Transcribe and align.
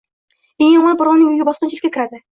Eng 0.63 0.71
yomoni, 0.75 0.97
birovning 1.03 1.29
uyiga 1.33 1.47
bosqinchilikka 1.51 1.93
kiriadi. 1.99 2.23